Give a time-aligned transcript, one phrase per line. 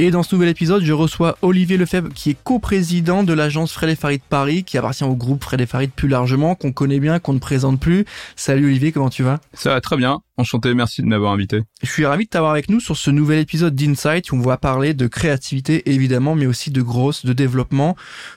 [0.00, 3.90] Et dans ce nouvel épisode, je reçois Olivier Lefebvre, qui est coprésident de l'agence Fred
[3.90, 7.18] et Farid Paris, qui appartient au groupe Fred et Farid plus largement, qu'on connaît bien,
[7.18, 8.04] qu'on ne présente plus.
[8.36, 9.40] Salut Olivier, comment tu vas?
[9.54, 10.20] Ça va très bien.
[10.36, 11.62] Enchanté, merci de m'avoir invité.
[11.82, 14.56] Je suis ravi de t'avoir avec nous sur ce nouvel épisode d'Insight où on va
[14.56, 17.96] parler de créativité évidemment, mais aussi de growth, de développement.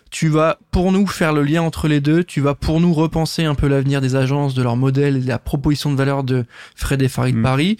[0.10, 3.44] Tu vas pour nous faire le lien entre les deux, tu vas pour nous repenser
[3.44, 6.44] un peu l'avenir des agences, de leur modèle de la proposition de valeur de
[6.76, 7.44] Fred et Farid mm.
[7.44, 7.78] Paris.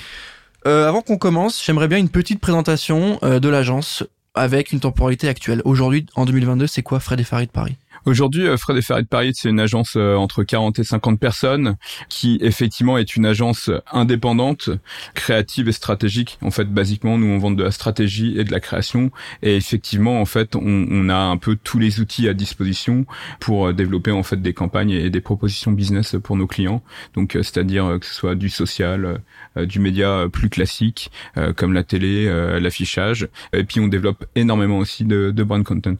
[0.68, 4.04] Euh, avant qu'on commence, j'aimerais bien une petite présentation euh, de l'agence
[4.36, 5.62] avec une temporalité actuelle.
[5.66, 7.76] Aujourd'hui, en 2022, c'est quoi Fred et Farid Paris?
[8.06, 11.76] Aujourd'hui, euh, Fred et Farid Paris, c'est une agence euh, entre 40 et 50 personnes
[12.10, 14.72] qui effectivement est une agence indépendante,
[15.14, 16.40] créative et stratégique.
[16.42, 19.12] En fait, basiquement, nous on vend de la stratégie et de la création
[19.44, 23.06] et effectivement, en fait, on, on a un peu tous les outils à disposition
[23.40, 26.82] pour euh, développer en fait des campagnes et des propositions business pour nos clients.
[27.14, 29.22] Donc, c'est-à-dire que ce soit du social,
[29.56, 31.12] du média plus classique
[31.56, 32.26] comme la télé,
[32.60, 35.98] l'affichage, et puis on développe énormément aussi de, de brand content.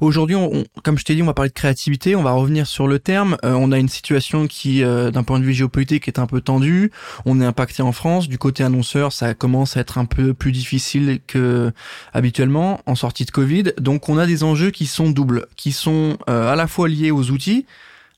[0.00, 0.36] Aujourd'hui,
[0.82, 3.36] comme je t'ai dit, on va de créativité, on va revenir sur le terme.
[3.44, 6.40] Euh, on a une situation qui, euh, d'un point de vue géopolitique, est un peu
[6.40, 6.90] tendue.
[7.24, 8.28] On est impacté en France.
[8.28, 11.72] Du côté annonceur, ça commence à être un peu plus difficile que
[12.12, 13.72] habituellement en sortie de Covid.
[13.78, 17.10] Donc on a des enjeux qui sont doubles, qui sont euh, à la fois liés
[17.10, 17.66] aux outils,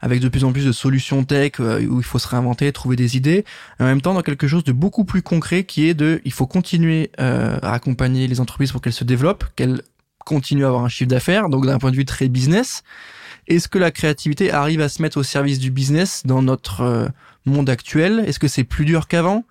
[0.01, 3.17] avec de plus en plus de solutions tech où il faut se réinventer, trouver des
[3.17, 3.45] idées,
[3.81, 6.47] en même temps dans quelque chose de beaucoup plus concret qui est de, il faut
[6.47, 9.81] continuer à accompagner les entreprises pour qu'elles se développent, qu'elles
[10.27, 12.83] continuent à avoir un chiffre d'affaires, donc d'un point de vue très business,
[13.47, 17.09] est-ce que la créativité arrive à se mettre au service du business dans notre euh,
[17.45, 18.25] monde actuel?
[18.27, 19.45] Est-ce que c'est plus dur qu'avant?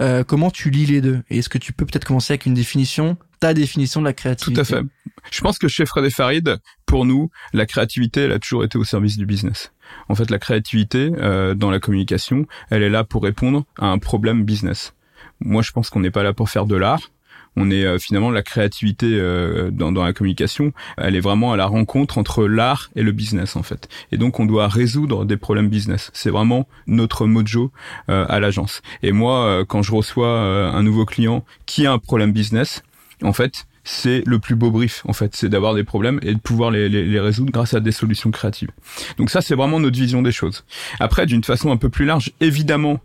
[0.00, 1.22] Euh, Comment tu lis les deux?
[1.30, 4.54] Et est-ce que tu peux peut-être commencer avec une définition, ta définition de la créativité?
[4.54, 4.86] Tout à fait.
[5.30, 8.78] Je pense que chez Fred et Farid, pour nous, la créativité, elle a toujours été
[8.78, 9.72] au service du business.
[10.08, 13.98] En fait, la créativité euh, dans la communication, elle est là pour répondre à un
[13.98, 14.94] problème business.
[15.40, 17.10] Moi, je pense qu'on n'est pas là pour faire de l'art
[17.56, 21.56] on est euh, finalement la créativité euh, dans, dans, la communication, elle est vraiment à
[21.56, 23.88] la rencontre entre l'art et le business en fait.
[24.10, 26.10] Et donc on doit résoudre des problèmes business.
[26.14, 27.70] C'est vraiment notre mojo
[28.08, 28.82] euh, à l'agence.
[29.02, 32.82] Et moi, quand je reçois un nouveau client qui a un problème business,
[33.22, 36.40] en fait, c'est le plus beau brief en fait, c'est d'avoir des problèmes et de
[36.40, 38.70] pouvoir les, les, les, résoudre grâce à des solutions créatives.
[39.18, 40.64] Donc ça c'est vraiment notre vision des choses.
[41.00, 43.00] Après d'une façon un peu plus large, évidemment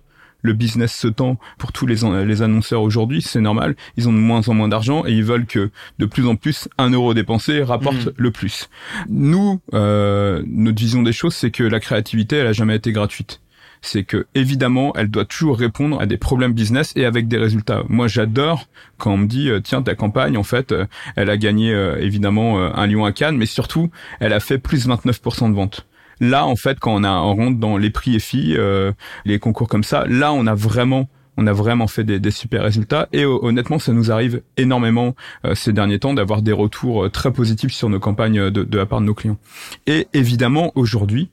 [0.48, 3.76] le business se tend pour tous les, les annonceurs aujourd'hui, c'est normal.
[3.98, 5.70] Ils ont de moins en moins d'argent et ils veulent que
[6.00, 8.14] de plus en plus un euro dépensé rapporte mm.
[8.18, 8.70] le plus.
[9.10, 13.42] Nous, euh, notre vision des choses, c'est que la créativité, elle a jamais été gratuite
[13.84, 17.84] c'est que évidemment, elle doit toujours répondre à des problèmes business et avec des résultats.
[17.90, 21.38] Moi, j'adore quand on me dit euh, tiens ta campagne en fait, euh, elle a
[21.38, 25.86] gagné évidemment un lion à Cannes, mais surtout elle a fait plus 29% de ventes.
[26.20, 28.92] Là, en fait, quand on, a, on rentre dans les prix EFI, euh,
[29.26, 32.64] les concours comme ça, là, on a vraiment on a vraiment fait des, des super
[32.64, 37.10] résultats et honnêtement ça nous arrive énormément euh, ces derniers temps d'avoir des retours euh,
[37.10, 39.38] très positifs sur nos campagnes de, de la part de nos clients.
[39.86, 41.30] Et évidemment aujourd'hui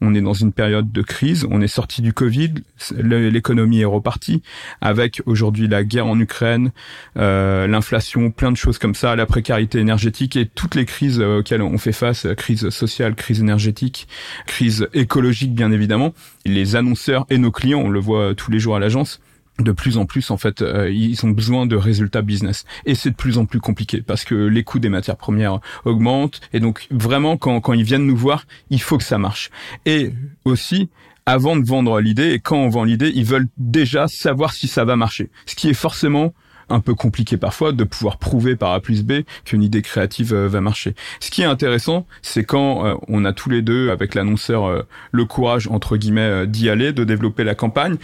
[0.00, 2.54] on est dans une période de crise, on est sorti du Covid,
[2.98, 4.42] l'économie est repartie,
[4.80, 6.72] avec aujourd'hui la guerre en Ukraine,
[7.16, 11.38] euh, l'inflation, plein de choses comme ça, la précarité énergétique et toutes les crises euh,
[11.38, 14.06] auxquelles on fait face, crise sociale, crise énergétique,
[14.46, 16.12] crise écologique bien évidemment.
[16.44, 19.20] Les annonceurs et nos clients, on le voit tous les jours à l'agence,
[19.58, 22.64] de plus en plus en fait euh, ils ont besoin de résultats business.
[22.84, 26.40] Et c'est de plus en plus compliqué parce que les coûts des matières premières augmentent.
[26.52, 29.50] Et donc vraiment quand quand ils viennent nous voir il faut que ça marche.
[29.84, 30.12] Et
[30.44, 30.90] aussi
[31.24, 34.84] avant de vendre l'idée et quand on vend l'idée ils veulent déjà savoir si ça
[34.84, 35.30] va marcher.
[35.46, 36.34] Ce qui est forcément
[36.68, 40.48] un peu compliqué parfois de pouvoir prouver par A plus B qu'une idée créative euh,
[40.48, 40.96] va marcher.
[41.20, 45.24] Ce qui est intéressant, c'est quand euh, on a tous les deux, avec l'annonceur, le
[45.26, 47.98] courage, entre guillemets, d'y aller, de développer la campagne,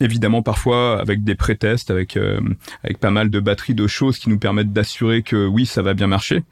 [0.00, 2.40] évidemment parfois avec des pré-tests, avec euh,
[2.82, 5.94] avec pas mal de batteries de choses qui nous permettent d'assurer que oui ça va
[5.94, 6.42] bien marcher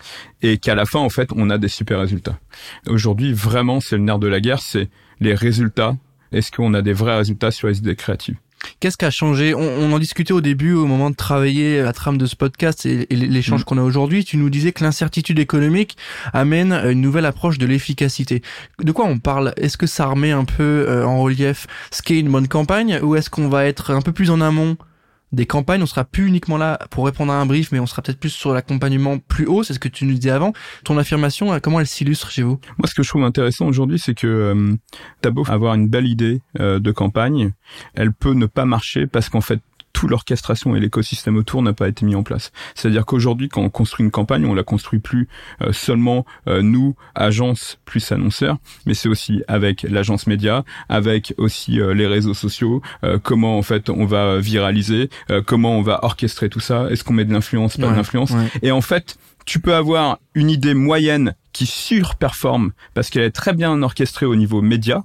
[0.42, 2.38] et qu'à la fin en fait on a des super résultats.
[2.86, 4.88] Aujourd'hui vraiment c'est le nerf de la guerre, c'est
[5.20, 5.96] les résultats.
[6.30, 8.36] Est-ce qu'on a des vrais résultats sur les idées créatives
[8.80, 9.54] Qu'est-ce qui a changé?
[9.54, 13.06] On, en discutait au début, au moment de travailler la trame de ce podcast et,
[13.10, 13.64] l'échange mm.
[13.64, 14.24] qu'on a aujourd'hui.
[14.24, 15.96] Tu nous disais que l'incertitude économique
[16.32, 18.42] amène une nouvelle approche de l'efficacité.
[18.82, 19.52] De quoi on parle?
[19.56, 23.16] Est-ce que ça remet un peu euh, en relief ce qu'est une bonne campagne ou
[23.16, 24.76] est-ce qu'on va être un peu plus en amont?
[25.32, 28.02] Des campagnes, on sera plus uniquement là pour répondre à un brief, mais on sera
[28.02, 30.52] peut-être plus sur l'accompagnement plus haut, c'est ce que tu nous disais avant.
[30.84, 32.58] Ton affirmation, euh, comment elle s'illustre chez vous?
[32.78, 34.74] Moi, ce que je trouve intéressant aujourd'hui, c'est que euh,
[35.20, 37.52] t'as beau avoir une belle idée euh, de campagne,
[37.94, 39.60] elle peut ne pas marcher parce qu'en fait,
[39.92, 42.52] tout l'orchestration et l'écosystème autour n'a pas été mis en place.
[42.74, 45.28] C'est-à-dire qu'aujourd'hui, quand on construit une campagne, on la construit plus
[45.62, 51.72] euh, seulement euh, nous, agence plus annonceurs, mais c'est aussi avec l'agence média, avec aussi
[51.72, 52.82] les réseaux sociaux,
[53.22, 55.10] comment en fait on va viraliser,
[55.46, 58.32] comment on va orchestrer tout ça, est-ce qu'on met de l'influence, pas de l'influence.
[58.62, 59.16] Et en fait,
[59.48, 64.36] tu peux avoir une idée moyenne qui surperforme parce qu'elle est très bien orchestrée au
[64.36, 65.04] niveau média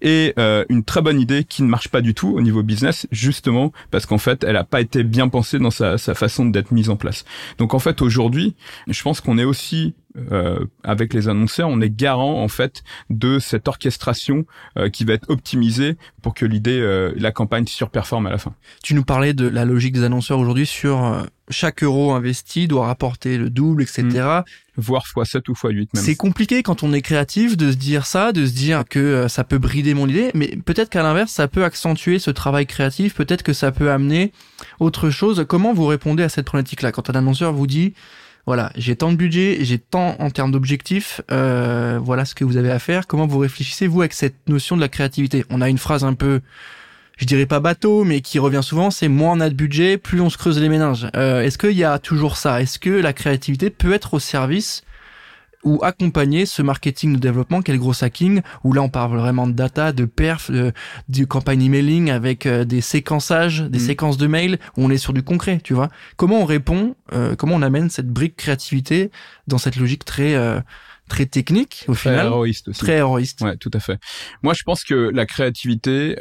[0.00, 3.06] et euh, une très bonne idée qui ne marche pas du tout au niveau business
[3.12, 6.72] justement parce qu'en fait elle n'a pas été bien pensée dans sa, sa façon d'être
[6.72, 7.26] mise en place.
[7.58, 8.56] Donc en fait aujourd'hui
[8.88, 13.38] je pense qu'on est aussi euh, avec les annonceurs, on est garant en fait de
[13.38, 14.44] cette orchestration
[14.76, 18.54] euh, qui va être optimisée pour que l'idée, euh, la campagne surperforme à la fin.
[18.82, 22.86] Tu nous parlais de la logique des annonceurs aujourd'hui sur euh, chaque euro investi doit
[22.86, 24.02] rapporter le double, etc.
[24.04, 24.42] Mmh.
[24.76, 26.02] Voire fois 7 ou fois 8 même.
[26.02, 29.44] C'est compliqué quand on est créatif de se dire ça, de se dire que ça
[29.44, 33.42] peut brider mon idée, mais peut-être qu'à l'inverse, ça peut accentuer ce travail créatif, peut-être
[33.42, 34.32] que ça peut amener
[34.80, 35.44] autre chose.
[35.48, 36.92] Comment vous répondez à cette problématique-là?
[36.92, 37.92] Quand un annonceur vous dit
[38.46, 42.56] voilà, j'ai tant de budget, j'ai tant en termes d'objectifs, euh, voilà ce que vous
[42.56, 43.06] avez à faire.
[43.06, 45.44] Comment vous réfléchissez, vous, avec cette notion de la créativité?
[45.48, 46.40] On a une phrase un peu,
[47.18, 50.20] je dirais pas bateau, mais qui revient souvent, c'est moins on a de budget, plus
[50.20, 51.06] on se creuse les méninges.
[51.14, 52.60] Euh, Est-ce qu'il y a toujours ça?
[52.60, 54.82] Est-ce que la créativité peut être au service
[55.64, 59.46] ou accompagner ce marketing de développement qu'est le gros hacking, où là on parle vraiment
[59.46, 60.72] de data, de perf, de,
[61.08, 63.82] du campagne emailing avec euh, des séquençages, des mm.
[63.82, 65.88] séquences de mails, où on est sur du concret, tu vois.
[66.16, 69.10] Comment on répond, euh, comment on amène cette brique créativité
[69.46, 70.60] dans cette logique très euh,
[71.08, 72.80] très technique au très final, héroïste aussi.
[72.80, 73.40] très héroïste.
[73.42, 73.98] Ouais, tout à fait.
[74.42, 76.16] Moi, je pense que la créativité,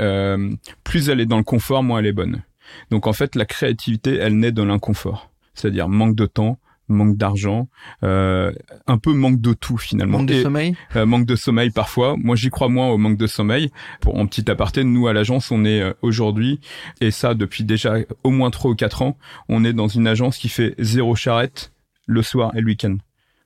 [0.83, 2.41] plus elle est dans le confort, moins elle est bonne.
[2.89, 6.57] Donc en fait, la créativité, elle naît dans l'inconfort, c'est-à-dire manque de temps,
[6.91, 7.67] manque d'argent,
[8.03, 8.51] euh,
[8.87, 10.19] un peu manque de tout finalement.
[10.19, 10.75] Manque de sommeil.
[10.95, 12.15] Euh, manque de sommeil parfois.
[12.17, 13.71] Moi, j'y crois moins au manque de sommeil.
[13.99, 16.59] Pour en petit aparté, nous à l'agence, on est euh, aujourd'hui
[16.99, 19.17] et ça depuis déjà au moins trois ou quatre ans,
[19.49, 21.71] on est dans une agence qui fait zéro charrette
[22.05, 22.97] le soir et le week-end.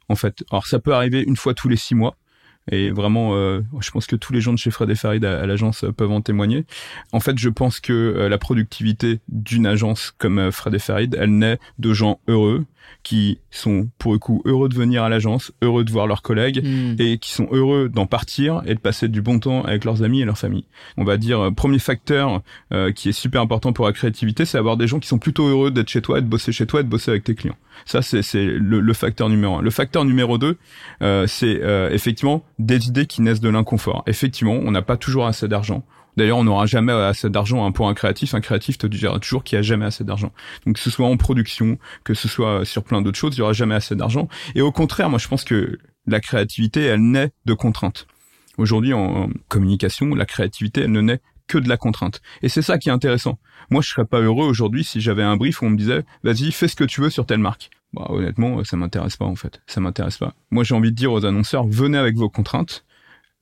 [0.10, 2.16] En fait, alors ça peut arriver une fois tous les six mois.
[2.72, 5.46] Et vraiment, euh, je pense que tous les gens de chez Fred et Farid à,
[5.46, 6.66] l'agence peuvent en témoigner.
[7.12, 11.60] En fait, je pense que la productivité d'une agence comme Fred et Farid, elle naît
[11.80, 12.66] de gens heureux,
[13.06, 16.66] qui sont pour le coup heureux de venir à l'agence, heureux de voir leurs collègues
[16.66, 16.96] hmm.
[17.00, 20.22] et qui sont heureux d'en partir et de passer du bon temps avec leurs amis
[20.22, 20.66] et leur famille.
[20.98, 22.42] On va dire euh, premier facteur
[22.74, 25.48] euh, qui est super important pour la créativité, c'est avoir des gens qui sont plutôt
[25.48, 27.58] heureux d'être chez toi, et de bosser chez toi et de bosser avec tes clients.
[27.86, 29.62] Ça c'est le, le, facteur numéro un.
[29.62, 30.58] Le facteur numéro deux,
[31.02, 34.04] euh, c'est euh, effectivement des idées qui naissent de l'inconfort.
[34.08, 35.84] Effectivement, on n'a pas toujours assez d'argent.
[36.18, 38.34] D'ailleurs, on n'aura jamais assez d'argent hein, pour un créatif.
[38.34, 40.32] Un créatif te dira toujours qu'il n'y a jamais assez d'argent.
[40.66, 43.44] Donc, que ce soit en production, que ce soit sur plein d'autres choses, il n'y
[43.44, 44.30] aura jamais assez d'argent.
[44.56, 48.08] Et au contraire, moi, je pense que la créativité, elle naît de contraintes.
[48.58, 52.22] Aujourd'hui, en communication, la créativité, elle ne naît que de la contrainte.
[52.42, 53.38] Et c'est ça qui est intéressant.
[53.70, 56.52] Moi, je serais pas heureux aujourd'hui si j'avais un brief où on me disait, vas-y,
[56.52, 57.70] fais ce que tu veux sur telle marque.
[57.96, 59.62] Bah, honnêtement, ça m'intéresse pas, en fait.
[59.68, 60.34] Ça m'intéresse pas.
[60.52, 62.86] Moi, j'ai envie de dire aux annonceurs, venez avec vos contraintes.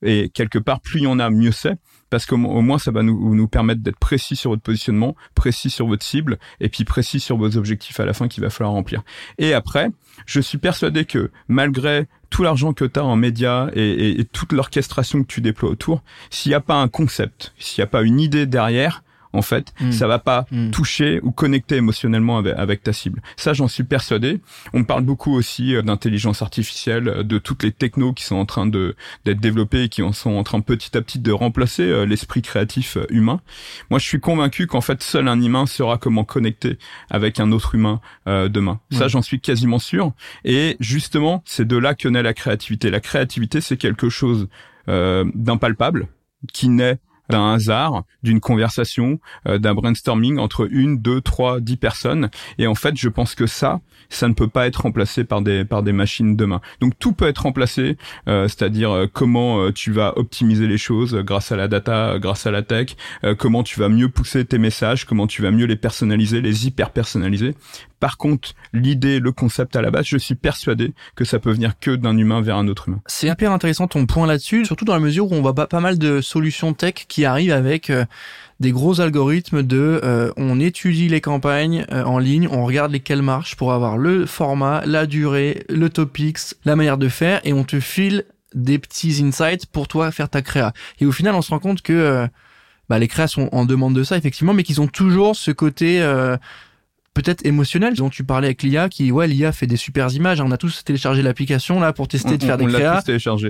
[0.02, 1.78] Et quelque part, plus il y en a, mieux c'est
[2.10, 5.86] parce qu'au moins ça va nous, nous permettre d'être précis sur votre positionnement, précis sur
[5.86, 9.02] votre cible, et puis précis sur vos objectifs à la fin qu'il va falloir remplir.
[9.38, 9.90] Et après,
[10.26, 14.52] je suis persuadé que malgré tout l'argent que tu as en médias et, et toute
[14.52, 18.02] l'orchestration que tu déploies autour, s'il n'y a pas un concept, s'il n'y a pas
[18.02, 19.03] une idée derrière,
[19.34, 19.92] en fait, mm.
[19.92, 20.70] ça va pas mm.
[20.70, 23.20] toucher ou connecter émotionnellement avec, ta cible.
[23.36, 24.40] Ça, j'en suis persuadé.
[24.72, 28.46] On parle beaucoup aussi euh, d'intelligence artificielle, euh, de toutes les technos qui sont en
[28.46, 28.94] train de
[29.24, 32.42] d'être développées et qui en sont en train petit à petit de remplacer euh, l'esprit
[32.42, 33.40] créatif humain.
[33.90, 36.78] Moi, je suis convaincu qu'en fait, seul un humain saura comment connecter
[37.10, 38.80] avec un autre humain demain.
[38.92, 40.12] Ça, j'en suis quasiment sûr.
[40.44, 42.90] Et justement, c'est de là que naît la créativité.
[42.90, 44.48] La créativité, c'est quelque chose
[44.86, 46.08] d'impalpable
[46.52, 46.98] qui naît
[47.30, 52.30] d'un hasard, d'une conversation, euh, d'un brainstorming entre une, deux, trois, dix personnes.
[52.58, 55.64] Et en fait, je pense que ça, ça ne peut pas être remplacé par des
[55.64, 56.60] par des machines demain.
[56.80, 57.96] Donc tout peut être remplacé,
[58.28, 62.50] euh, c'est-à-dire euh, comment tu vas optimiser les choses grâce à la data, grâce à
[62.50, 62.96] la tech,
[63.38, 66.90] comment tu vas mieux pousser tes messages, comment tu vas mieux les personnaliser, les hyper
[66.90, 67.54] personnaliser.
[68.00, 71.78] Par contre, l'idée, le concept à la base, je suis persuadé que ça peut venir
[71.78, 73.00] que d'un humain vers un autre humain.
[73.06, 75.98] C'est hyper intéressant ton point là-dessus, surtout dans la mesure où on voit pas mal
[75.98, 78.04] de solutions tech qui arrivent avec euh,
[78.60, 83.22] des gros algorithmes de euh, on étudie les campagnes euh, en ligne, on regarde lesquelles
[83.22, 87.64] marchent pour avoir le format, la durée, le topics, la manière de faire et on
[87.64, 88.24] te file
[88.54, 90.72] des petits insights pour toi faire ta créa.
[91.00, 92.28] Et au final, on se rend compte que
[92.88, 96.00] bah, les créas sont en demande de ça effectivement, mais qu'ils ont toujours ce côté
[97.14, 100.50] peut-être émotionnel dont tu parlais avec l'IA qui ouais l'IA fait des super images on
[100.50, 103.02] a tous téléchargé l'application là pour tester de faire des créas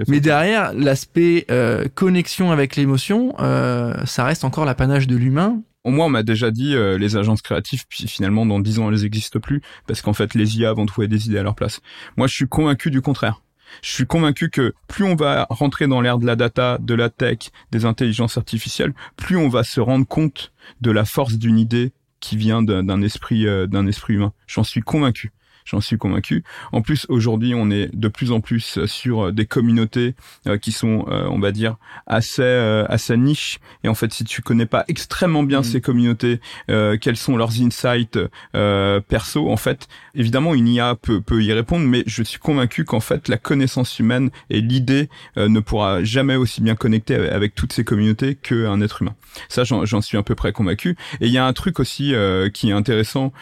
[0.06, 6.06] mais derrière l'aspect euh, connexion avec l'émotion euh, ça reste encore l'apanage de l'humain Moi,
[6.06, 9.40] on m'a déjà dit euh, les agences créatives, puis finalement dans dix ans elles n'existent
[9.40, 11.80] plus parce qu'en fait les IA vont trouver des idées à leur place.
[12.16, 13.42] Moi, je suis convaincu du contraire.
[13.83, 17.11] Je suis convaincu que plus on va rentrer dans l'ère de la data, de la
[17.11, 21.92] tech, des intelligences artificielles, plus on va se rendre compte de la force d'une idée
[22.25, 24.33] qui vient d'un esprit euh, d'un esprit humain.
[24.47, 25.33] J'en suis convaincu
[25.64, 26.44] j'en suis convaincu.
[26.73, 30.14] En plus, aujourd'hui, on est de plus en plus sur des communautés
[30.47, 33.59] euh, qui sont, euh, on va dire, assez euh, assez niche.
[33.83, 35.64] Et en fait, si tu connais pas extrêmement bien mm.
[35.64, 38.18] ces communautés, quels sont leurs insights
[38.52, 43.00] perso, en fait, évidemment, une IA peut peut y répondre, mais je suis convaincu qu'en
[43.00, 47.85] fait, la connaissance humaine et l'idée ne pourra jamais aussi bien connecter avec toutes ces
[47.85, 49.14] communautés qu'un être humain.
[49.49, 50.97] Ça, j'en suis à peu près convaincu.
[51.21, 52.14] Et il y a un truc aussi
[52.52, 53.33] qui est intéressant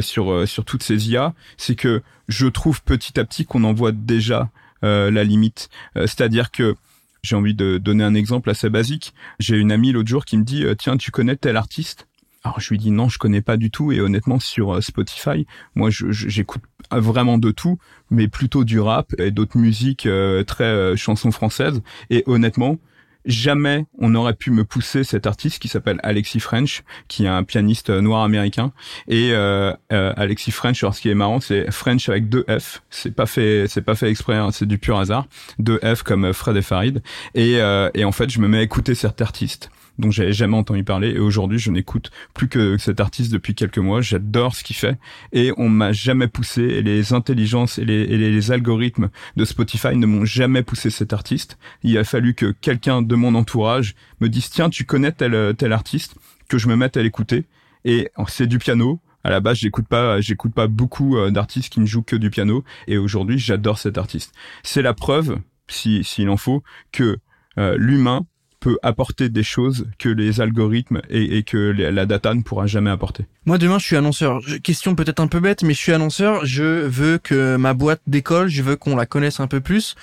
[0.00, 1.34] sur sur toutes ces IA,
[1.66, 4.50] c'est que je trouve petit à petit qu'on en voit déjà
[4.84, 5.68] euh, la limite.
[5.96, 6.76] Euh, c'est-à-dire que
[7.22, 9.14] j'ai envie de donner un exemple assez basique.
[9.40, 12.06] J'ai une amie l'autre jour qui me dit euh, tiens tu connais tel artiste?
[12.44, 15.88] Alors je lui dis non, je connais pas du tout et honnêtement sur Spotify, moi
[15.90, 20.08] j'écoute vraiment de tout, mais plutôt du rap et d'autres musiques
[20.46, 22.78] très chansons françaises et honnêtement,
[23.26, 27.44] jamais on n'aurait pu me pousser cet artiste qui s'appelle Alexis French, qui est un
[27.44, 28.72] pianiste noir américain.
[29.08, 32.82] Et euh, euh, Alexis French, alors ce qui est marrant, c'est French avec deux F.
[32.90, 35.26] C'est pas fait, c'est pas fait exprès, hein, c'est du pur hasard.
[35.58, 37.02] Deux F comme Fred et Farid.
[37.34, 40.56] Et, euh, et en fait, je me mets à écouter cet artiste dont j'avais jamais
[40.56, 44.00] entendu parler et aujourd'hui je n'écoute plus que cet artiste depuis quelques mois.
[44.00, 44.98] J'adore ce qu'il fait
[45.32, 50.06] et on m'a jamais poussé et les intelligences et les, les algorithmes de Spotify ne
[50.06, 51.58] m'ont jamais poussé cet artiste.
[51.82, 55.72] Il a fallu que quelqu'un de mon entourage me dise tiens tu connais tel tel
[55.72, 56.14] artiste
[56.48, 57.44] que je me mette à l'écouter
[57.84, 61.80] et c'est du piano à la base, j'écoute pas, j'écoute pas beaucoup euh, d'artistes qui
[61.80, 62.62] ne jouent que du piano.
[62.86, 64.32] Et aujourd'hui, j'adore cet artiste.
[64.62, 66.62] C'est la preuve, si s'il en faut,
[66.92, 67.18] que
[67.58, 68.24] euh, l'humain
[68.66, 73.24] peut apporter des choses que les algorithmes et, que la data ne pourra jamais apporter.
[73.44, 74.40] Moi demain je suis annonceur.
[74.64, 76.44] Question peut-être un peu bête, mais je suis annonceur.
[76.44, 78.48] Je veux que ma boîte décolle.
[78.48, 79.94] Je veux qu'on la connaisse un peu plus.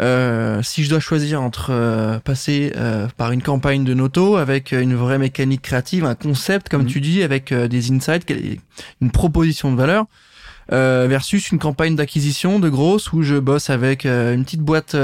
[0.00, 4.70] Euh, si je dois choisir entre euh, passer euh, par une campagne de Noto avec
[4.70, 6.88] une vraie mécanique créative, un concept comme mhm.
[6.88, 8.32] tu dis, avec des insights,
[9.00, 10.04] une proposition de valeur,
[10.70, 14.94] versus une campagne d'acquisition de grosse où je bosse avec une petite boîte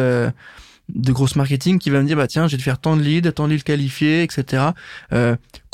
[0.88, 3.02] de grosse marketing qui va me dire bah tiens je vais te faire tant de
[3.02, 4.64] leads, tant de leads qualifiés, etc.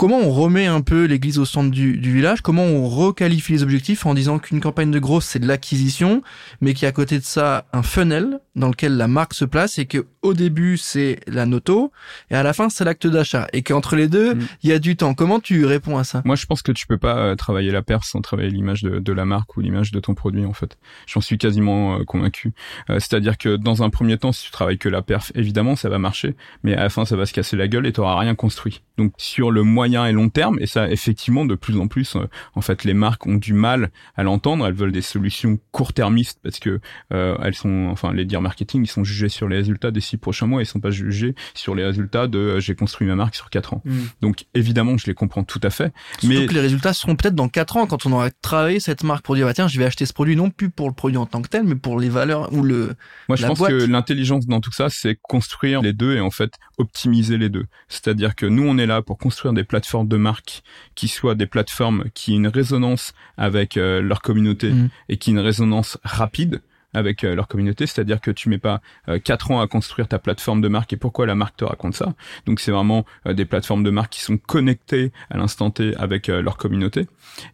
[0.00, 2.40] comment on remet un peu l'église au centre du, village?
[2.40, 6.22] Comment on requalifie les objectifs en disant qu'une campagne de grosse c'est de l'acquisition,
[6.62, 9.44] mais qu'il y a à côté de ça un funnel dans lequel la marque se
[9.44, 11.92] place et que au début c'est la noto
[12.30, 14.46] et à la fin c'est l'acte d'achat et qu'entre les deux mm.
[14.62, 15.12] il y a du temps.
[15.12, 16.22] Comment tu réponds à ça?
[16.24, 19.12] Moi je pense que tu peux pas euh, travailler la perf sans travailler l'image de,
[19.12, 20.78] la marque ou l'image de ton produit en fait.
[21.06, 22.54] J'en suis quasiment euh, convaincu.
[22.88, 25.98] C'est-à-dire que dans un premier temps si tu travailles que la perf, évidemment, ça va
[25.98, 28.82] marcher, mais à la fin, ça va se casser la gueule et tu rien construit.
[28.96, 32.26] Donc, sur le moyen et long terme, et ça, effectivement, de plus en plus, euh,
[32.54, 34.66] en fait, les marques ont du mal à l'entendre.
[34.66, 36.80] Elles veulent des solutions court-termistes parce que
[37.12, 40.16] euh, elles sont, enfin, les dire marketing, ils sont jugés sur les résultats des six
[40.16, 43.34] prochains mois, ils sont pas jugés sur les résultats de euh, j'ai construit ma marque
[43.34, 43.82] sur quatre ans.
[43.84, 43.98] Mm.
[44.20, 45.92] Donc, évidemment, je les comprends tout à fait.
[46.22, 49.24] mais que les résultats seront peut-être dans quatre ans quand on aura travaillé cette marque
[49.24, 51.26] pour dire bah, tiens, je vais acheter ce produit non plus pour le produit en
[51.26, 52.94] tant que tel, mais pour les valeurs ou le.
[53.28, 56.54] Moi, je pense que l'intelligence dans tout ça, c'est construire les deux et en fait
[56.78, 57.66] optimiser les deux.
[57.88, 60.62] C'est-à-dire que nous, on est là pour construire des plateformes de marque
[60.94, 64.88] qui soient des plateformes qui aient une résonance avec euh, leur communauté mmh.
[65.08, 66.62] et qui aient une résonance rapide
[66.94, 70.18] avec euh, leur communauté, c'est-à-dire que tu mets pas euh, quatre ans à construire ta
[70.18, 72.14] plateforme de marque et pourquoi la marque te raconte ça.
[72.46, 76.28] Donc c'est vraiment euh, des plateformes de marque qui sont connectées à l'instant T avec
[76.28, 77.06] leur communauté.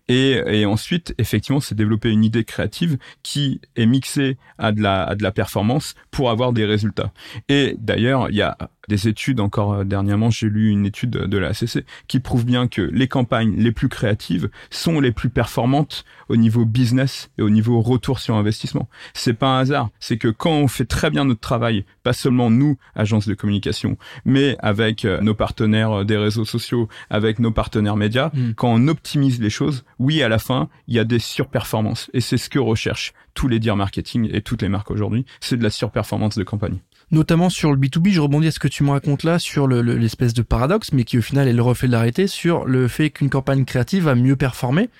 [0.09, 5.04] Et, et ensuite, effectivement, c'est développer une idée créative qui est mixée à de la
[5.04, 7.12] à de la performance pour avoir des résultats.
[7.49, 8.56] Et d'ailleurs, il y a
[8.88, 12.69] des études encore euh, dernièrement, j'ai lu une étude de la ACC qui prouve bien
[12.69, 17.50] que les campagnes les plus créatives sont les plus performantes au niveau business et au
[17.50, 18.88] niveau retour sur investissement.
[19.14, 22.50] C'est pas un hasard, c'est que quand on fait très bien notre travail, pas seulement
[22.50, 27.52] nous, agences de communication, mais avec euh, nos partenaires euh, des réseaux sociaux, avec nos
[27.52, 28.55] partenaires médias, hmm.
[28.55, 32.21] quand on optimise les choses, oui, à la fin, il y a des surperformances et
[32.21, 35.62] c'est ce que recherchent tous les dire marketing et toutes les marques aujourd'hui, c'est de
[35.62, 36.78] la surperformance de campagne
[37.11, 40.35] notamment sur le B2B, je rebondis à ce que tu me racontes là sur l'espèce
[40.35, 43.30] de paradoxe, mais qui au final est le reflet de l'arrêté, sur le fait qu'une
[43.30, 44.90] campagne créative va mieux performer.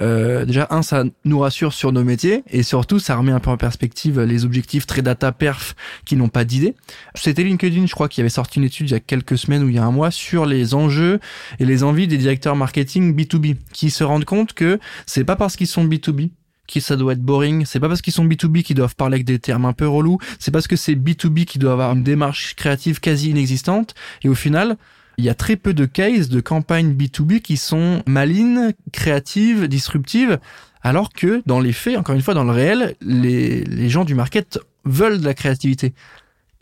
[0.00, 3.50] Euh, déjà, un, ça nous rassure sur nos métiers, et surtout, ça remet un peu
[3.50, 5.74] en perspective les objectifs très data perf
[6.04, 6.74] qui n'ont pas d'idée.
[7.14, 9.68] C'était LinkedIn, je crois, qui avait sorti une étude il y a quelques semaines ou
[9.68, 11.20] il y a un mois sur les enjeux
[11.58, 15.56] et les envies des directeurs marketing B2B, qui se rendent compte que c'est pas parce
[15.56, 16.30] qu'ils sont B2B
[16.72, 17.66] qui ça doit être boring.
[17.66, 20.18] C'est pas parce qu'ils sont B2B qu'ils doivent parler avec des termes un peu relous.
[20.38, 23.94] C'est parce que c'est B2B qui doit avoir une démarche créative quasi inexistante.
[24.22, 24.76] Et au final,
[25.18, 30.38] il y a très peu de cases de campagnes B2B qui sont malines, créatives, disruptives,
[30.82, 34.14] alors que dans les faits, encore une fois, dans le réel, les, les gens du
[34.14, 35.92] market veulent de la créativité.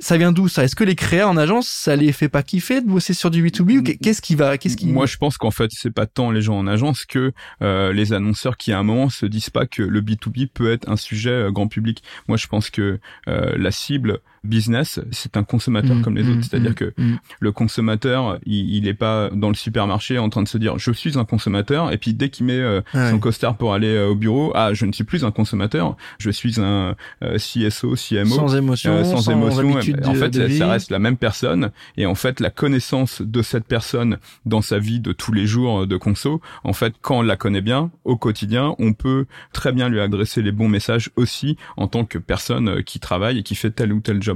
[0.01, 0.65] Ça vient d'où ça?
[0.65, 3.45] Est-ce que les créas en agence, ça les fait pas kiffer de bosser sur du
[3.45, 6.31] B2B ou qu'est-ce qui va Qu'est-ce qui Moi, je pense qu'en fait, c'est pas tant
[6.31, 9.67] les gens en agence que euh, les annonceurs qui à un moment se disent pas
[9.67, 12.03] que le B2B peut être un sujet euh, grand public.
[12.29, 16.31] Moi, je pense que euh, la cible business, c'est un consommateur Mmh, comme les mmh,
[16.39, 16.45] autres.
[16.51, 16.93] C'est-à-dire mmh, que
[17.41, 20.93] le consommateur, il, il est pas dans le supermarché en train de se dire je
[20.93, 23.11] suis un consommateur et puis dès qu'il met euh, Ouais.
[23.11, 26.31] son costard pour aller euh, au bureau, ah je ne suis plus un consommateur, je
[26.31, 28.35] suis un euh, CSO, CMO.
[28.35, 29.77] sans émotion, Euh, sans, émotion.
[29.77, 31.71] habitude en fait, de ça, ça reste la même personne.
[31.97, 35.87] Et en fait, la connaissance de cette personne dans sa vie de tous les jours
[35.87, 39.89] de conso, en fait, quand on la connaît bien au quotidien, on peut très bien
[39.89, 43.71] lui adresser les bons messages aussi en tant que personne qui travaille et qui fait
[43.71, 44.30] tel ou tel job.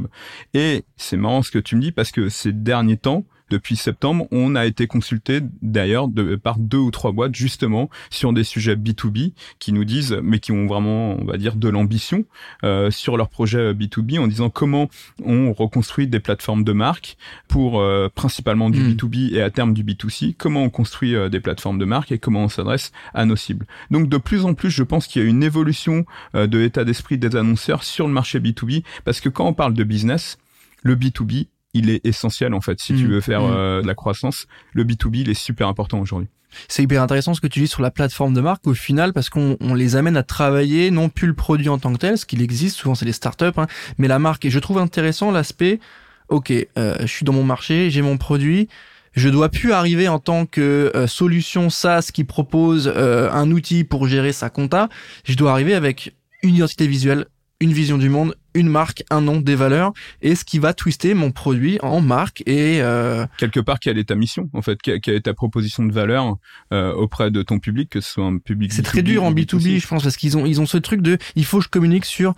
[0.53, 4.27] Et c'est marrant ce que tu me dis parce que ces derniers temps, depuis septembre,
[4.31, 8.77] on a été consulté d'ailleurs de, par deux ou trois boîtes justement sur des sujets
[8.77, 12.25] B2B qui nous disent, mais qui ont vraiment, on va dire, de l'ambition
[12.63, 14.89] euh, sur leur projet B2B en disant comment
[15.25, 17.17] on reconstruit des plateformes de marque
[17.49, 18.93] pour euh, principalement du Mm.
[18.93, 22.19] B2B et à terme du B2C, comment on construit euh, des plateformes de marque et
[22.19, 23.67] comment on s'adresse à nos cibles.
[23.91, 26.85] Donc de plus en plus, je pense qu'il y a une évolution euh, de l'état
[26.85, 30.39] d'esprit des annonceurs sur le marché B2B parce que quand on parle de business,
[30.83, 32.81] le B2B, il est essentiel en fait.
[32.81, 33.11] Si tu Mm.
[33.11, 33.53] veux faire Mm.
[33.55, 36.29] euh, de la croissance, le B2B, il est super important aujourd'hui.
[36.69, 39.29] C'est hyper intéressant ce que tu dis sur la plateforme de marque au final parce
[39.29, 42.25] qu'on on les amène à travailler non plus le produit en tant que tel, ce
[42.27, 43.67] qu'il existe souvent c'est les startups, hein,
[43.99, 44.45] mais la marque.
[44.45, 45.81] Et je trouve intéressant l'aspect.
[46.29, 48.69] Ok, euh, je suis dans mon marché, j'ai mon produit.
[49.15, 53.85] Je dois plus arriver en tant que euh, solution SaaS qui propose euh, un outil
[53.85, 54.89] pour gérer sa compta.
[55.25, 57.27] Je dois arriver avec une identité visuelle,
[57.65, 61.15] une vision du monde, une marque, un nom, des valeurs, et ce qui va twister
[61.15, 64.81] mon produit en marque et euh, Quelque part, quelle est ta mission en fait?
[64.83, 66.37] Quelle est ta proposition de valeur
[66.73, 69.33] euh, auprès de ton public, que ce soit un public C'est très B2B dur en
[69.33, 71.65] ou B2B, je pense, parce qu'ils ont, ils ont ce truc de, il faut que
[71.65, 72.35] je communique sur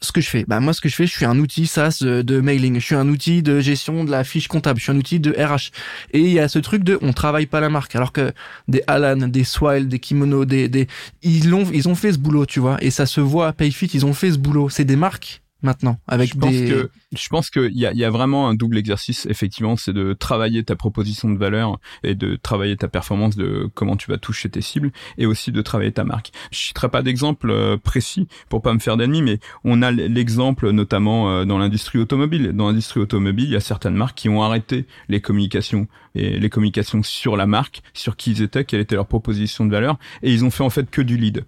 [0.00, 0.44] ce que je fais.
[0.46, 2.76] Bah, moi, ce que je fais, je suis un outil SaaS de, mailing.
[2.78, 4.78] Je suis un outil de gestion de la fiche comptable.
[4.78, 5.70] Je suis un outil de RH.
[6.12, 7.96] Et il y a ce truc de, on travaille pas la marque.
[7.96, 8.32] Alors que
[8.68, 10.86] des Alan, des Swile, des Kimono, des, des,
[11.22, 12.76] ils l'ont, ils ont fait ce boulot, tu vois.
[12.80, 14.68] Et ça se voit Payfit, ils ont fait ce boulot.
[14.68, 15.98] C'est des marques, maintenant.
[16.06, 18.54] Avec je pense des, que je pense qu'il y a, il y a vraiment un
[18.54, 23.36] double exercice effectivement c'est de travailler ta proposition de valeur et de travailler ta performance
[23.36, 26.88] de comment tu vas toucher tes cibles et aussi de travailler ta marque je citerai
[26.88, 31.44] pas d'exemple euh, précis pour pas me faire d'ennemis mais on a l'exemple notamment euh,
[31.44, 35.20] dans l'industrie automobile dans l'industrie automobile il y a certaines marques qui ont arrêté les
[35.20, 39.64] communications et les communications sur la marque sur qui ils étaient quelle était leur proposition
[39.64, 41.44] de valeur et ils ont fait en fait que du lead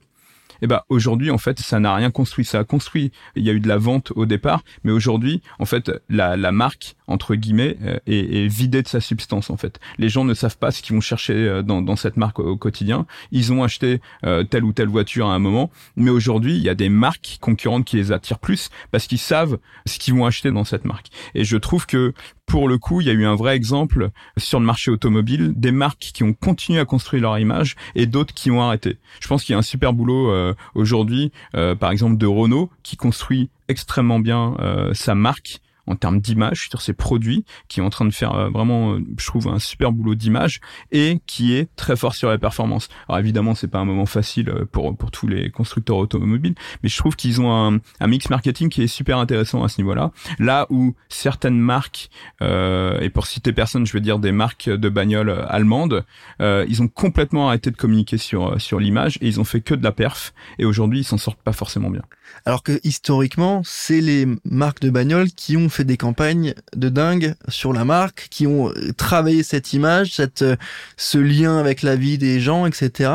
[0.62, 2.44] et ben aujourd'hui en fait ça n'a rien construit.
[2.44, 5.64] Ça a construit il y a eu de la vente au départ mais aujourd'hui en
[5.64, 9.80] fait la, la marque entre guillemets euh, est, est vidée de sa substance en fait.
[9.98, 12.50] Les gens ne savent pas ce qu'ils vont chercher euh, dans, dans cette marque au,
[12.50, 13.06] au quotidien.
[13.32, 16.68] Ils ont acheté euh, telle ou telle voiture à un moment mais aujourd'hui il y
[16.68, 20.50] a des marques concurrentes qui les attirent plus parce qu'ils savent ce qu'ils vont acheter
[20.50, 21.08] dans cette marque.
[21.34, 22.14] Et je trouve que
[22.50, 25.70] pour le coup, il y a eu un vrai exemple sur le marché automobile, des
[25.70, 28.98] marques qui ont continué à construire leur image et d'autres qui ont arrêté.
[29.20, 32.68] Je pense qu'il y a un super boulot euh, aujourd'hui, euh, par exemple de Renault,
[32.82, 35.60] qui construit extrêmement bien euh, sa marque
[35.90, 39.00] en termes d'image sur ses produits, qui est en train de faire euh, vraiment, euh,
[39.18, 40.60] je trouve, un super boulot d'image
[40.92, 42.88] et qui est très fort sur la performance.
[43.08, 46.88] Alors évidemment, c'est pas un moment facile euh, pour pour tous les constructeurs automobiles, mais
[46.88, 50.12] je trouve qu'ils ont un, un mix marketing qui est super intéressant à ce niveau-là.
[50.38, 52.08] Là où certaines marques,
[52.40, 56.04] euh, et pour citer personne, je veux dire des marques de bagnoles allemandes,
[56.40, 59.74] euh, ils ont complètement arrêté de communiquer sur sur l'image et ils ont fait que
[59.74, 60.32] de la perf.
[60.58, 62.02] Et aujourd'hui, ils s'en sortent pas forcément bien.
[62.44, 67.34] Alors que historiquement, c'est les marques de bagnoles qui ont fait des campagnes de dingue
[67.48, 70.56] sur la marque, qui ont euh, travaillé cette image, cette, euh,
[70.96, 73.10] ce lien avec la vie des gens, etc.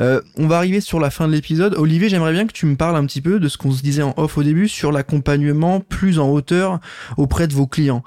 [0.00, 1.74] Euh, on va arriver sur la fin de l'épisode.
[1.76, 4.02] Olivier, j'aimerais bien que tu me parles un petit peu de ce qu'on se disait
[4.02, 6.80] en off au début sur l'accompagnement plus en hauteur
[7.16, 8.02] auprès de vos clients.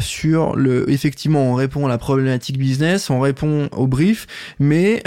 [0.00, 4.26] Sur le, effectivement, on répond à la problématique business, on répond au brief,
[4.58, 5.02] mais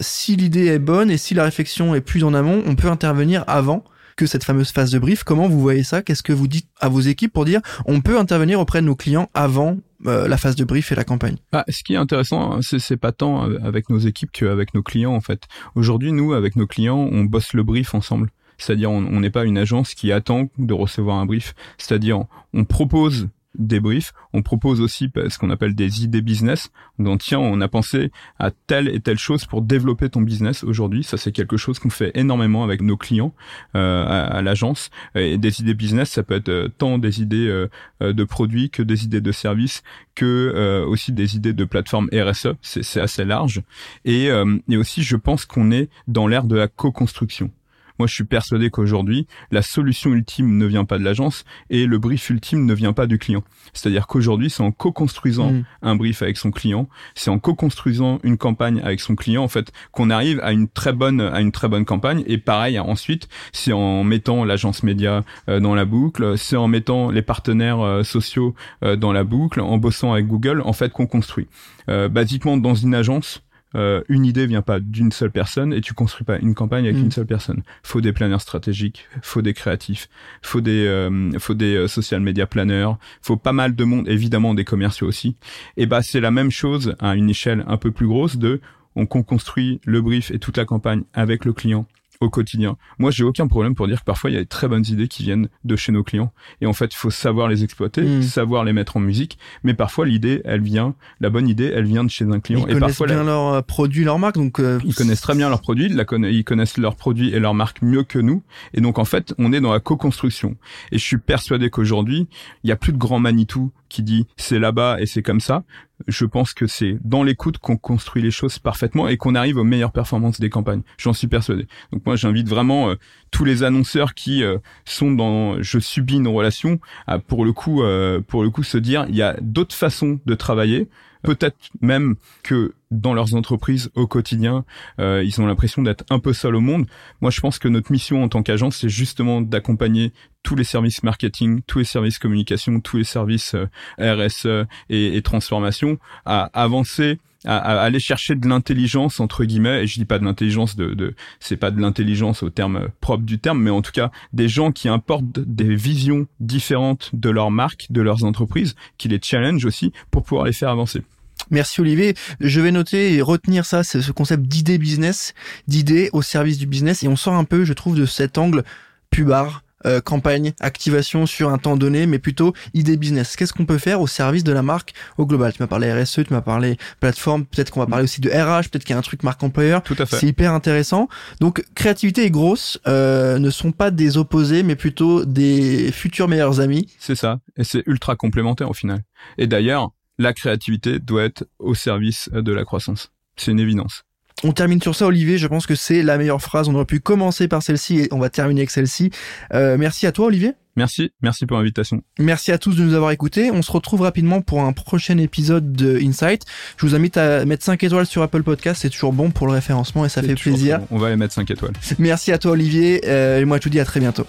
[0.00, 3.44] si l'idée est bonne et si la réflexion est plus en amont, on peut intervenir
[3.46, 3.84] avant
[4.16, 5.24] que cette fameuse phase de brief.
[5.24, 6.02] Comment vous voyez ça?
[6.02, 8.96] Qu'est-ce que vous dites à vos équipes pour dire on peut intervenir auprès de nos
[8.96, 11.36] clients avant euh, la phase de brief et la campagne?
[11.52, 15.14] Ah, ce qui est intéressant, c'est, c'est pas tant avec nos équipes qu'avec nos clients
[15.14, 15.44] en fait.
[15.74, 18.30] Aujourd'hui, nous, avec nos clients, on bosse le brief ensemble.
[18.56, 21.54] C'est-à-dire, on n'est pas une agence qui attend de recevoir un brief.
[21.76, 24.12] C'est-à-dire, on propose des briefs.
[24.32, 26.70] On propose aussi ce qu'on appelle des idées business.
[26.98, 31.04] Donc tiens, on a pensé à telle et telle chose pour développer ton business aujourd'hui.
[31.04, 33.34] Ça c'est quelque chose qu'on fait énormément avec nos clients
[33.76, 34.90] euh, à, l'agence.
[35.14, 38.82] Et des idées business, ça peut être euh, tant des idées euh, de produits que
[38.82, 39.82] des idées de services,
[40.14, 42.48] que aussi des idées de plateforme RSE.
[42.62, 43.62] C'est assez large.
[44.04, 44.26] Et,
[44.68, 47.50] et aussi, je pense qu'on est dans l'ère de la co-construction.
[47.98, 51.98] Moi, je suis persuadé qu'aujourd'hui, la solution ultime ne vient pas de l'agence et le
[51.98, 53.44] brief ultime ne vient pas du client.
[53.72, 55.64] C'est-à-dire qu'aujourd'hui, c'est en co-construisant mm.
[55.82, 59.72] un brief avec son client, c'est en co-construisant une campagne avec son client, en fait,
[59.92, 62.24] qu'on arrive à une très bonne, à une très bonne campagne.
[62.26, 67.10] Et pareil, ensuite, c'est en mettant l'agence média euh, dans la boucle, c'est en mettant
[67.10, 71.06] les partenaires euh, sociaux euh, dans la boucle, en bossant avec Google, en fait, qu'on
[71.06, 71.46] construit.
[71.86, 73.42] basiquement, dans une agence,
[73.74, 76.96] euh, une idée vient pas d'une seule personne et tu construis pas une campagne avec
[76.96, 77.04] mm.
[77.04, 77.62] une seule personne.
[77.82, 80.08] Faut des planeurs stratégiques, faut des créatifs,
[80.42, 84.54] faut des euh, faut des euh, social media planners, faut pas mal de monde, évidemment
[84.54, 85.36] des commerciaux aussi.
[85.76, 88.60] Et bah c'est la même chose à une échelle un peu plus grosse de
[88.96, 91.86] on construit le brief et toute la campagne avec le client
[92.20, 92.76] au quotidien.
[92.98, 95.08] Moi, j'ai aucun problème pour dire que parfois il y a des très bonnes idées
[95.08, 98.22] qui viennent de chez nos clients et en fait, il faut savoir les exploiter, hmm.
[98.22, 102.04] savoir les mettre en musique, mais parfois l'idée, elle vient, la bonne idée, elle vient
[102.04, 104.78] de chez un client ils et connaissent bien leurs euh, produits, leurs marques donc euh,
[104.84, 108.18] ils connaissent très bien leurs produits, ils connaissent leurs produits et leurs marques mieux que
[108.18, 110.56] nous et donc en fait, on est dans la co-construction
[110.92, 112.28] et je suis persuadé qu'aujourd'hui,
[112.62, 115.64] il y a plus de grand Manitou qui dit c'est là-bas et c'est comme ça.
[116.06, 119.64] Je pense que c'est dans l'écoute qu'on construit les choses parfaitement et qu'on arrive aux
[119.64, 120.82] meilleures performances des campagnes.
[120.98, 121.66] J'en suis persuadé.
[121.92, 122.94] Donc moi j'invite vraiment euh,
[123.30, 127.82] tous les annonceurs qui euh, sont dans je subis nos relations à pour le coup
[127.82, 130.88] euh, pour le coup se dire il y a d'autres façons de travailler
[131.24, 134.64] peut-être même que dans leurs entreprises au quotidien,
[135.00, 136.86] euh, ils ont l'impression d'être un peu seuls au monde.
[137.20, 141.02] Moi, je pense que notre mission en tant qu'agence, c'est justement d'accompagner tous les services
[141.02, 147.18] marketing, tous les services communication, tous les services euh, RSE et, et transformation à avancer
[147.44, 151.14] à, aller chercher de l'intelligence entre guillemets et je dis pas de l'intelligence de, de
[151.40, 154.72] c'est pas de l'intelligence au terme propre du terme mais en tout cas des gens
[154.72, 159.92] qui importent des visions différentes de leur marque de leurs entreprises qui les challenge aussi
[160.10, 161.02] pour pouvoir les faire avancer
[161.50, 162.14] Merci Olivier.
[162.40, 165.34] Je vais noter et retenir ça, c'est ce concept d'idée business,
[165.68, 167.02] d'idée au service du business.
[167.02, 168.64] Et on sort un peu, je trouve, de cet angle
[169.10, 173.36] pubard, euh, campagne, activation sur un temps donné, mais plutôt idée business.
[173.36, 175.52] Qu'est-ce qu'on peut faire au service de la marque au global?
[175.52, 178.70] Tu m'as parlé RSE, tu m'as parlé plateforme, peut-être qu'on va parler aussi de RH,
[178.70, 179.82] peut-être qu'il y a un truc marque employeur.
[179.82, 180.16] Tout à fait.
[180.16, 181.08] C'est hyper intéressant.
[181.40, 186.60] Donc créativité et grosse euh, ne sont pas des opposés, mais plutôt des futurs meilleurs
[186.60, 186.88] amis.
[186.98, 189.02] C'est ça, et c'est ultra complémentaire au final.
[189.36, 193.12] Et d'ailleurs, la créativité doit être au service de la croissance.
[193.36, 194.04] C'est une évidence.
[194.42, 195.38] On termine sur ça, Olivier.
[195.38, 196.68] Je pense que c'est la meilleure phrase.
[196.68, 199.10] On aurait pu commencer par celle-ci et on va terminer avec celle-ci.
[199.54, 200.52] Euh, merci à toi, Olivier.
[200.76, 202.02] Merci, merci pour l'invitation.
[202.18, 203.50] Merci à tous de nous avoir écoutés.
[203.52, 206.42] On se retrouve rapidement pour un prochain épisode de Insight.
[206.76, 209.52] Je vous invite à mettre 5 étoiles sur Apple Podcast, c'est toujours bon pour le
[209.52, 210.80] référencement et ça fait plaisir.
[210.90, 211.74] On va les mettre 5 étoiles.
[212.00, 214.26] Merci à toi Olivier, euh, et moi je vous dis à très bientôt.